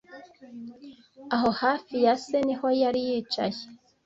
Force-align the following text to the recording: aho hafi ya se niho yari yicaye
aho 1.35 1.49
hafi 1.61 1.95
ya 2.05 2.13
se 2.25 2.37
niho 2.47 2.67
yari 2.81 2.99
yicaye 3.07 3.61